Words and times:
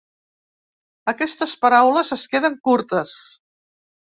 Aquestes 1.13 1.53
paraules 1.65 2.11
es 2.17 2.25
queden 2.33 2.59
curtes. 2.71 3.17